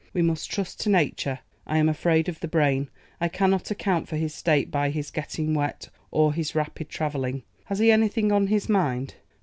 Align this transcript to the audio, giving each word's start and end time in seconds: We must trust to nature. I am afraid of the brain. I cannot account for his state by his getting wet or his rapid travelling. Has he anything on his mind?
We 0.15 0.23
must 0.23 0.49
trust 0.49 0.79
to 0.79 0.89
nature. 0.89 1.41
I 1.67 1.77
am 1.77 1.87
afraid 1.87 2.27
of 2.27 2.39
the 2.39 2.47
brain. 2.47 2.89
I 3.19 3.27
cannot 3.27 3.69
account 3.69 4.07
for 4.07 4.15
his 4.17 4.33
state 4.33 4.71
by 4.71 4.89
his 4.89 5.11
getting 5.11 5.53
wet 5.53 5.89
or 6.09 6.33
his 6.33 6.55
rapid 6.55 6.89
travelling. 6.89 7.43
Has 7.65 7.77
he 7.77 7.91
anything 7.91 8.31
on 8.31 8.47
his 8.47 8.67
mind? 8.67 9.13